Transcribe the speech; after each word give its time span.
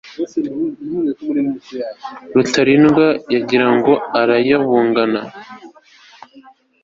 rutalindwa 2.35 3.07
yagirango 3.33 3.93
ariyubangana 4.19 5.21